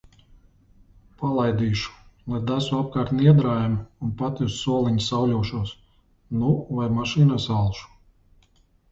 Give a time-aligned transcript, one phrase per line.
[1.23, 1.91] Palaidīšu,
[2.33, 3.75] lai deso apkārt Niedrājam,
[4.07, 5.75] un pati uz soliņa sauļošos.
[6.39, 7.93] Nu vai mašīnā salšu.